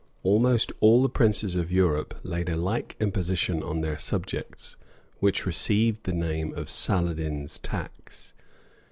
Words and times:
[*] 0.15 0.23
Almost 0.23 0.71
all 0.79 1.03
the 1.03 1.09
princes 1.09 1.55
of 1.55 1.71
Europe 1.71 2.15
laid 2.23 2.49
a 2.49 2.57
like 2.57 2.95
imposition 2.99 3.61
on 3.61 3.81
their 3.81 3.99
subjects, 3.99 4.75
which 5.19 5.45
received 5.45 6.05
the 6.05 6.11
name 6.11 6.55
of 6.55 6.69
Saladine's 6.71 7.59
tax. 7.59 8.33